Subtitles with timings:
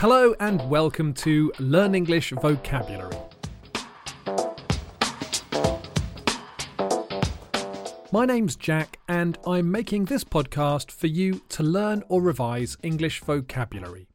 [0.00, 3.16] Hello and welcome to Learn English Vocabulary.
[8.12, 13.20] My name's Jack, and I'm making this podcast for you to learn or revise English
[13.20, 14.06] vocabulary.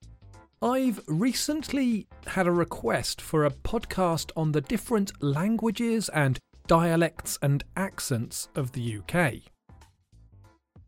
[0.61, 7.63] I've recently had a request for a podcast on the different languages and dialects and
[7.75, 9.51] accents of the UK.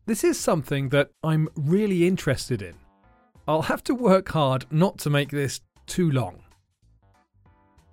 [0.05, 2.75] This is something that I'm really interested in
[3.45, 6.43] I'll have to work hard not to make this too long.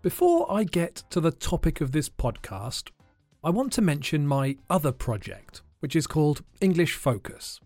[0.00, 2.90] Before I get to the topic of this podcast,
[3.42, 7.60] I want to mention my other project, which is called English Focus.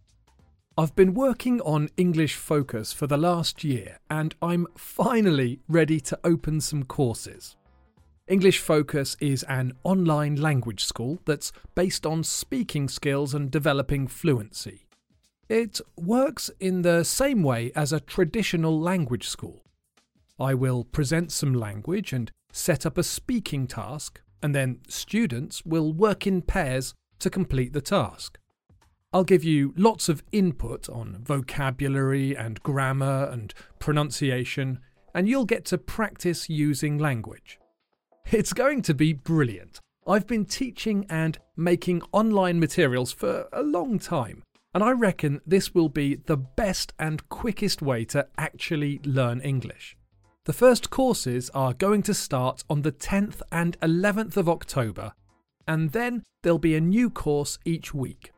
[0.78, 6.18] I've been working on English Focus for the last year and I'm finally ready to
[6.24, 7.54] open some courses.
[8.26, 14.83] English Focus is an online language school that's based on speaking skills and developing fluency.
[15.48, 19.62] It works in the same way as a traditional language school.
[20.40, 25.92] I will present some language and set up a speaking task, and then students will
[25.92, 28.38] work in pairs to complete the task.
[29.12, 34.80] I'll give you lots of input on vocabulary and grammar and pronunciation,
[35.14, 37.58] and you'll get to practice using language.
[38.32, 39.78] It's going to be brilliant.
[40.06, 44.42] I've been teaching and making online materials for a long time,
[44.74, 49.96] and I reckon this will be the best and quickest way to actually learn English.
[50.44, 55.12] The first courses are going to start on the 10th and 11th of October,
[55.66, 58.32] and then there'll be a new course each week.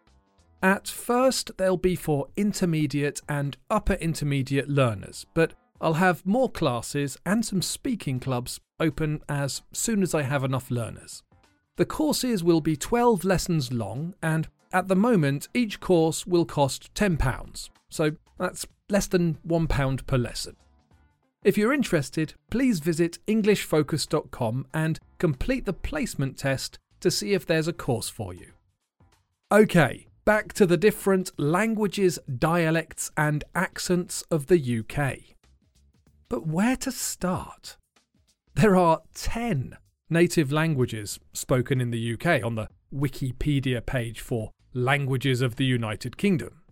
[0.62, 7.18] At first, they'll be for intermediate and upper intermediate learners, but I'll have more classes
[7.26, 11.22] and some speaking clubs open as soon as I have enough learners.
[11.76, 16.92] The courses will be 12 lessons long and at the moment, each course will cost
[16.92, 20.54] £10, so that's less than £1 per lesson.
[21.42, 27.68] If you're interested, please visit EnglishFocus.com and complete the placement test to see if there's
[27.68, 28.52] a course for you.
[29.50, 35.36] Okay, back to the different languages, dialects, and accents of the UK.
[36.28, 37.78] But where to start?
[38.54, 39.78] There are 10
[40.10, 46.16] native languages spoken in the UK on the Wikipedia page for languages of the United
[46.16, 46.62] Kingdom.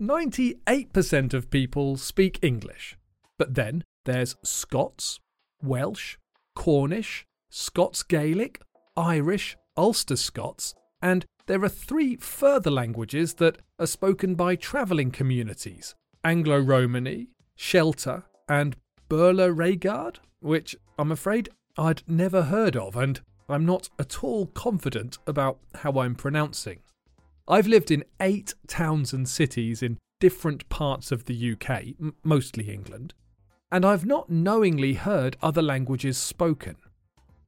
[0.00, 2.96] 98% of people speak English,
[3.38, 5.20] but then there's Scots,
[5.62, 6.16] Welsh,
[6.54, 8.60] Cornish, Scots Gaelic,
[8.96, 15.94] Irish, Ulster Scots, and there are three further languages that are spoken by travelling communities
[16.22, 17.28] Anglo Romany,
[17.58, 18.76] Shelta, and
[19.08, 25.18] Beurla Reagaird, which I'm afraid I'd never heard of, and I'm not at all confident
[25.26, 26.80] about how I'm pronouncing.
[27.50, 32.70] I've lived in eight towns and cities in different parts of the UK, m- mostly
[32.70, 33.12] England,
[33.72, 36.76] and I've not knowingly heard other languages spoken.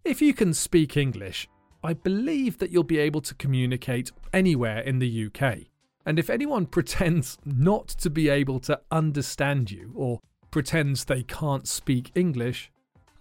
[0.04, 1.48] If you can speak English,
[1.84, 5.58] I believe that you'll be able to communicate anywhere in the UK.
[6.04, 10.18] And if anyone pretends not to be able to understand you or
[10.50, 12.72] pretends they can't speak English,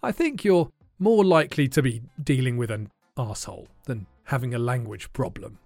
[0.02, 2.90] I think you're more likely to be dealing with an
[3.20, 5.60] asshole than having a language problem.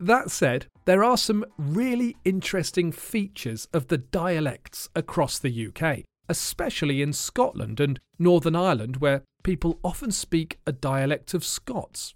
[0.00, 7.00] That said, there are some really interesting features of the dialects across the UK, especially
[7.00, 12.14] in Scotland and Northern Ireland, where people often speak a dialect of Scots.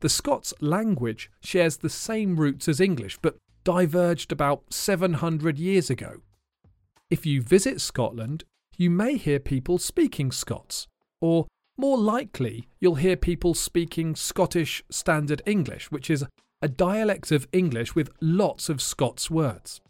[0.00, 6.20] The Scots language shares the same roots as English, but diverged about 700 years ago.
[7.10, 8.44] If you visit Scotland,
[8.76, 10.86] you may hear people speaking Scots,
[11.20, 11.46] or
[11.76, 16.24] more likely, you'll hear people speaking Scottish Standard English, which is
[16.60, 19.80] a dialect of English with lots of Scots words.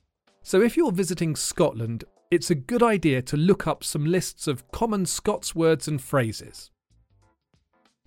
[0.42, 4.70] So if you're visiting Scotland, it's a good idea to look up some lists of
[4.70, 6.70] common Scots words and phrases.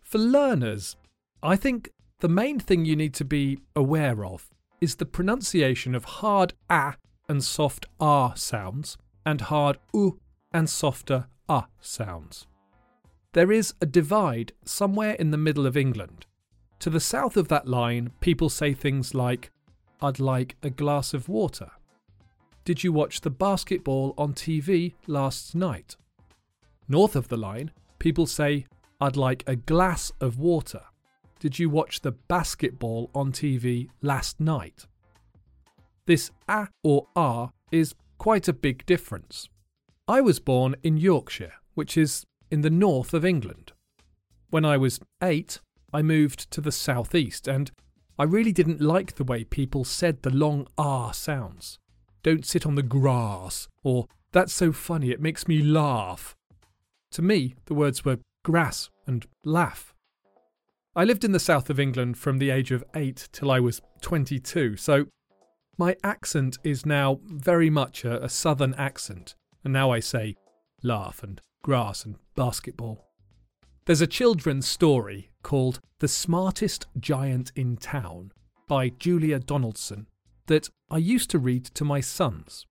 [0.02, 0.96] For learners,
[1.42, 4.50] I think the main thing you need to be aware of
[4.80, 6.96] is the pronunciation of hard a
[7.28, 10.20] and soft r sounds and hard u
[10.52, 12.46] and softer a sounds.
[13.34, 16.26] There is a divide somewhere in the middle of England.
[16.82, 19.52] To the south of that line, people say things like,
[20.02, 21.70] I'd like a glass of water.
[22.66, 25.96] Did you watch the basketball on TV last night?
[26.90, 27.70] North of the line,
[28.00, 28.66] people say,
[29.00, 30.82] I'd like a glass of water.
[31.40, 34.88] Did you watch the basketball on TV last night?
[36.08, 39.50] This a or r is quite a big difference.
[40.08, 43.72] I was born in Yorkshire, which is in the north of England.
[44.50, 45.60] When I was eight,
[45.94, 47.72] I moved to the southeast, and
[48.18, 51.80] I really didn't like the way people said the long R sounds.
[52.24, 56.36] Don't sit on the grass, or that's so funny, it makes me laugh.
[57.12, 59.94] To me, the words were grass and laugh.
[60.96, 63.82] I lived in the south of England from the age of 8 till I was
[64.02, 65.08] 22, so
[65.78, 70.36] my accent is now very much a, a southern accent, and now I say
[70.84, 73.11] laugh and grass and basketball.
[73.86, 78.32] There's a children's story called The Smartest Giant in Town
[78.68, 80.08] by Julia Donaldson
[80.46, 82.68] that I used to read to my sons.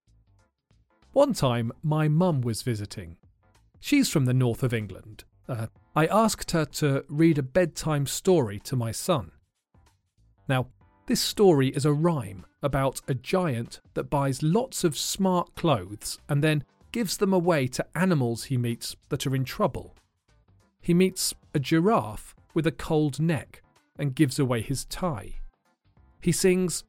[1.12, 3.16] One time, my mum was visiting.
[3.80, 5.24] She's from the north of England.
[5.48, 5.66] Uh,
[5.96, 9.32] I asked her to read a bedtime story to my son.
[10.48, 10.68] Now,
[11.06, 16.44] this story is a rhyme about a giant that buys lots of smart clothes and
[16.44, 16.62] then
[16.92, 19.96] gives them away to animals he meets that are in trouble.
[20.80, 23.62] He meets a giraffe with a cold neck
[23.98, 25.40] and gives away his tie.
[26.20, 26.84] He sings,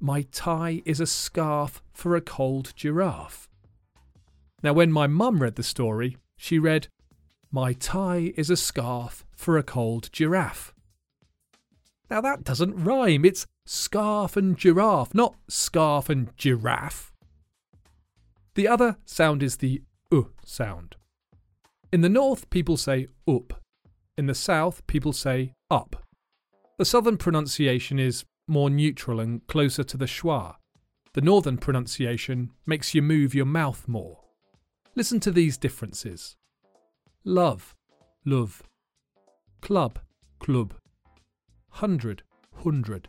[0.00, 3.48] My tie is a scarf for a cold giraffe.
[4.62, 6.88] Now, when my mum read the story, she read,
[7.50, 10.72] My tie is a scarf for a cold giraffe.
[12.08, 13.24] Now, that doesn't rhyme.
[13.24, 17.12] It's scarf and giraffe, not scarf and giraffe.
[18.54, 20.96] The other sound is the u sound.
[21.92, 23.62] In the north, people say up.
[24.16, 26.06] In the south, people say up.
[26.78, 30.56] The southern pronunciation is more neutral and closer to the schwa.
[31.12, 34.20] The northern pronunciation makes you move your mouth more.
[34.94, 36.36] Listen to these differences
[37.24, 37.74] love,
[38.24, 38.62] love,
[39.60, 39.98] club,
[40.40, 40.72] club,
[41.68, 42.22] hundred,
[42.54, 43.08] hundred.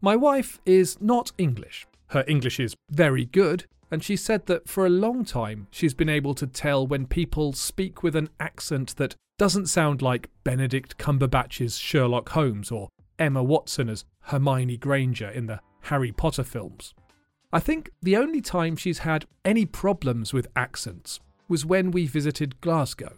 [0.00, 1.86] My wife is not English.
[2.08, 6.08] Her English is very good, and she said that for a long time she's been
[6.08, 11.78] able to tell when people speak with an accent that doesn't sound like Benedict Cumberbatch's
[11.78, 12.88] Sherlock Holmes or
[13.18, 16.94] Emma Watson as Hermione Granger in the Harry Potter films.
[17.52, 22.60] I think the only time she's had any problems with accents was when we visited
[22.60, 23.16] Glasgow.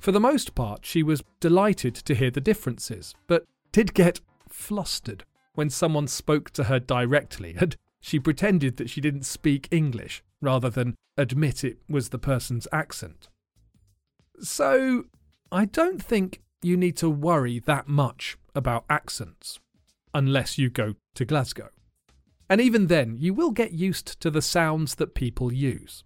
[0.00, 5.24] For the most part, she was delighted to hear the differences, but did get flustered
[5.54, 10.68] when someone spoke to her directly and she pretended that she didn't speak English rather
[10.68, 13.28] than admit it was the person's accent.
[14.40, 15.04] So,
[15.52, 19.60] I don't think you need to worry that much about accents
[20.14, 21.68] unless you go to Glasgow.
[22.48, 26.04] And even then, you will get used to the sounds that people use.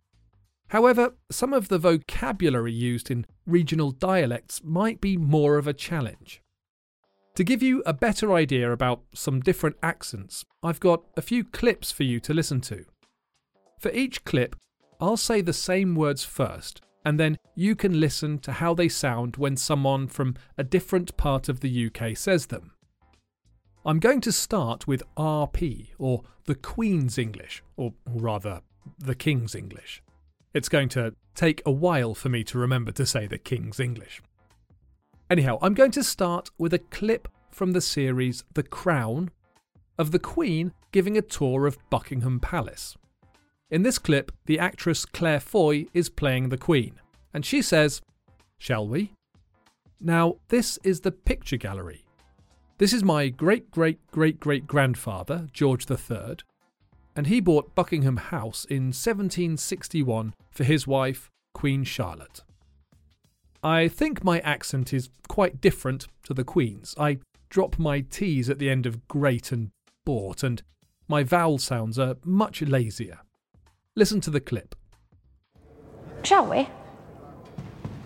[0.68, 6.42] However, some of the vocabulary used in regional dialects might be more of a challenge.
[7.36, 11.92] To give you a better idea about some different accents, I've got a few clips
[11.92, 12.86] for you to listen to.
[13.78, 14.56] For each clip,
[15.02, 19.36] I'll say the same words first, and then you can listen to how they sound
[19.36, 22.72] when someone from a different part of the UK says them.
[23.84, 28.62] I'm going to start with RP, or the Queen's English, or rather,
[28.98, 30.02] the King's English.
[30.54, 34.22] It's going to take a while for me to remember to say the King's English.
[35.28, 39.32] Anyhow, I'm going to start with a clip from the series The Crown
[39.98, 42.96] of the Queen giving a tour of Buckingham Palace.
[43.68, 47.00] In this clip, the actress Claire Foy is playing the Queen,
[47.34, 48.00] and she says,
[48.56, 49.14] Shall we?
[49.98, 52.04] Now, this is the picture gallery.
[52.78, 56.36] This is my great great great great grandfather, George III,
[57.16, 62.42] and he bought Buckingham House in 1761 for his wife, Queen Charlotte.
[63.66, 66.94] I think my accent is quite different to the Queen's.
[67.00, 67.18] I
[67.50, 69.72] drop my T's at the end of great and
[70.04, 70.62] bought, and
[71.08, 73.18] my vowel sounds are much lazier.
[73.96, 74.76] Listen to the clip.
[76.22, 76.68] Shall we?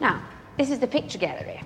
[0.01, 0.27] Now,
[0.57, 1.61] this is the picture gallery.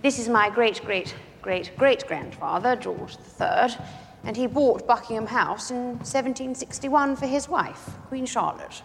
[0.00, 3.76] This is my great great great great grandfather, George III,
[4.24, 8.80] and he bought Buckingham House in 1761 for his wife, Queen Charlotte.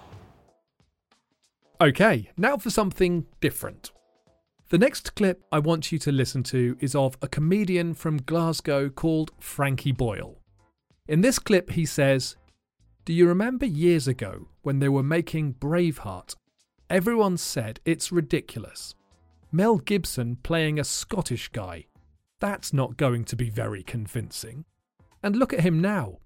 [1.79, 3.91] Okay, now for something different.
[4.71, 8.87] The next clip I want you to listen to is of a comedian from Glasgow
[8.87, 10.39] called Frankie Boyle.
[11.09, 12.37] In this clip, he says,
[13.03, 16.35] Do you remember years ago when they were making Braveheart?
[16.89, 18.95] Everyone said it's ridiculous.
[19.51, 21.87] Mel Gibson playing a Scottish guy.
[22.39, 24.63] That's not going to be very convincing.
[25.21, 26.19] And look at him now.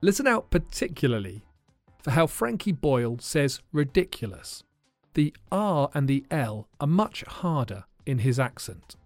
[0.00, 1.44] Listen out particularly
[2.00, 4.62] for how Frankie Boyle says ridiculous.
[5.14, 8.96] The R and the L are much harder in his accent.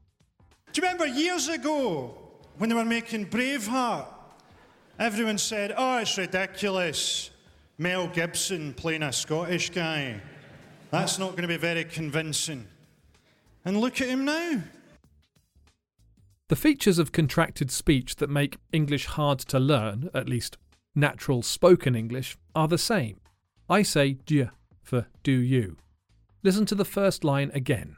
[0.73, 2.19] Do you remember years ago
[2.57, 4.07] when they were making Braveheart?
[4.99, 7.31] Everyone said, oh, it's ridiculous.
[7.77, 10.21] Mel Gibson playing a Scottish guy.
[10.91, 12.67] That's not going to be very convincing.
[13.65, 14.63] And look at him now.
[16.49, 20.57] The features of contracted speech that make English hard to learn, at least
[20.95, 23.21] natural spoken English, are the same.
[23.69, 24.49] I say Dieu
[24.83, 25.77] for do you.
[26.43, 27.97] Listen to the first line again.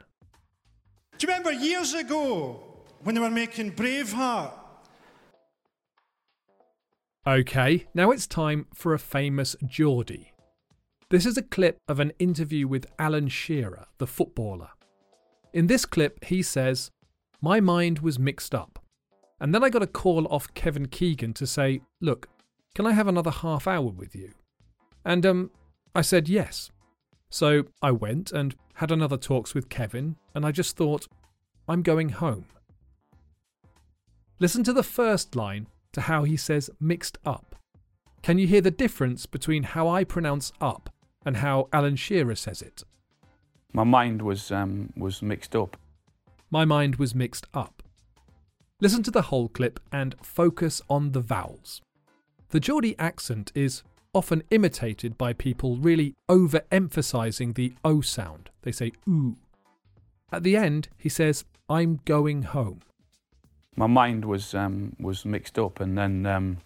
[1.17, 2.63] Do you remember years ago
[3.03, 4.53] when they were making Braveheart?
[7.27, 10.33] Okay, now it's time for a famous Geordie.
[11.11, 14.69] This is a clip of an interview with Alan Shearer, the footballer.
[15.53, 16.89] In this clip, he says,
[17.41, 18.79] My mind was mixed up.
[19.39, 22.27] And then I got a call off Kevin Keegan to say, Look,
[22.73, 24.31] can I have another half hour with you?
[25.05, 25.51] And um,
[25.93, 26.71] I said yes.
[27.31, 31.07] So I went and had another talks with Kevin, and I just thought,
[31.67, 32.45] I'm going home.
[34.39, 37.55] Listen to the first line to how he says mixed up.
[38.21, 40.89] Can you hear the difference between how I pronounce up
[41.25, 42.83] and how Alan Shearer says it?
[43.73, 45.77] My mind was um, was mixed up.
[46.49, 47.81] My mind was mixed up.
[48.81, 51.81] Listen to the whole clip and focus on the vowels.
[52.49, 58.49] The Geordie accent is often imitated by people really overemphasizing the O sound.
[58.63, 59.37] They say ooh.
[60.31, 62.81] At the end, he says, I'm going home.
[63.75, 66.57] My mind was um, was mixed up, and then um,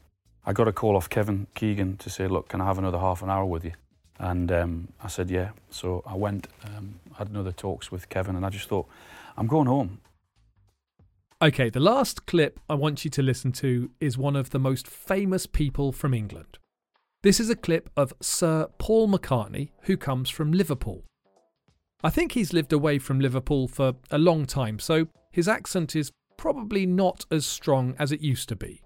[0.46, 3.22] I got a call off Kevin Keegan to say, "Look, can I have another half
[3.22, 3.74] an hour with you?"
[4.18, 8.44] And um, I said, "Yeah." So I went, um, had another talks with Kevin, and
[8.44, 8.88] I just thought,
[9.38, 10.02] "I'm going home."
[11.42, 14.88] Okay, the last clip I want you to listen to is one of the most
[14.88, 16.58] famous people from England.
[17.26, 21.06] This is a clip of Sir Paul McCartney, who comes from Liverpool.
[22.04, 26.12] I think he's lived away from Liverpool for a long time, so his accent is
[26.38, 28.84] probably not as strong as it used to be.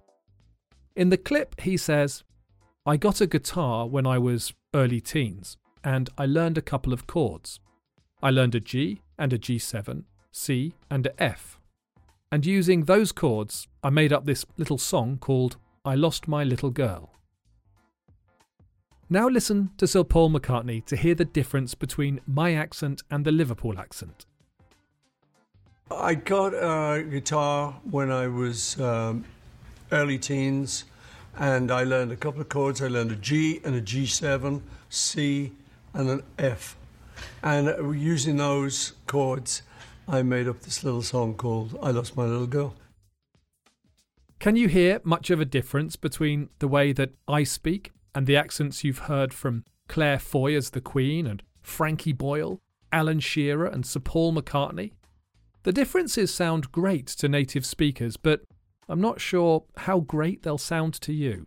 [0.96, 2.24] In the clip, he says,
[2.86, 7.08] I got a guitar when I was early teens, and I learned a couple of
[7.08, 7.60] chords.
[8.24, 11.60] I learned a G and a G7, C and a F.
[12.32, 16.72] And using those chords, I made up this little song called I Lost My Little
[16.72, 17.19] Girl.
[19.12, 23.32] Now listen to Sir Paul McCartney to hear the difference between my accent and the
[23.32, 24.28] Liverpool accent.
[25.90, 29.26] I got a guitar when I was um,
[29.92, 30.84] early teens,
[31.36, 32.84] and I learned a couple of chords.
[32.84, 35.54] I learned a G and a G7, C,
[35.96, 36.78] and an F.
[37.42, 39.64] And using those chords,
[40.08, 42.76] I made up this little song called I Lost My Little Girl.
[44.38, 48.38] Can you hear much of a difference between the way that I speak and the
[48.38, 52.60] accents you've heard from Claire Foy as the Queen and Frankie Boyle,
[52.92, 54.92] Alan Shearer, and Sir Paul McCartney?
[55.64, 58.42] The differences sound great to native speakers, but
[58.88, 61.46] I'm not sure how great they'll sound to you.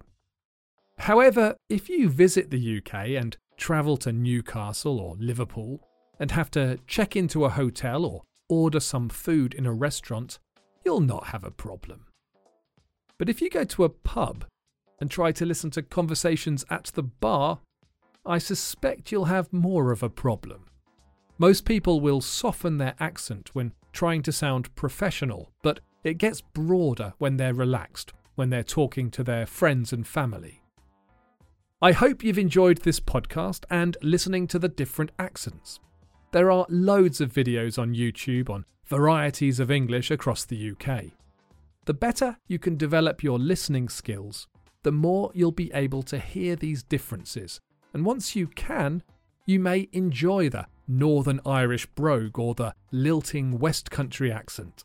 [0.99, 5.81] However, if you visit the UK and travel to Newcastle or Liverpool
[6.21, 10.39] and have to check into a hotel or order some food in a restaurant,
[10.85, 12.07] you'll not have a problem.
[13.19, 14.45] But if you go to a pub
[15.03, 17.59] and try to listen to conversations at the bar,
[18.25, 20.67] I suspect you'll have more of a problem.
[21.39, 27.15] Most people will soften their accent when trying to sound professional, but it gets broader
[27.19, 30.63] when they're relaxed, when they're talking to their friends and family.
[31.83, 35.81] I hope you've enjoyed this podcast and listening to the different accents.
[36.31, 41.07] There are loads of videos on YouTube on varieties of English across the UK.
[41.87, 44.47] The better you can develop your listening skills,
[44.83, 47.61] the more you'll be able to hear these differences.
[47.95, 49.03] And once you can,
[49.47, 54.85] you may enjoy the Northern Irish brogue or the lilting West Country accent.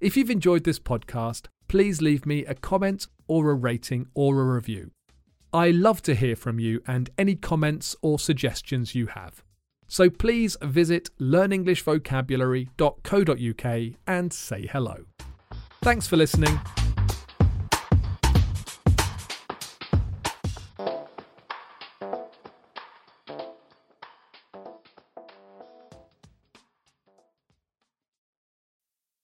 [0.00, 4.44] If you've enjoyed this podcast, please leave me a comment or a rating or a
[4.44, 4.90] review.
[5.52, 9.42] I love to hear from you and any comments or suggestions you have.
[9.86, 15.04] So please visit learnenglishvocabulary.co.uk and say hello.
[15.82, 16.58] Thanks for listening.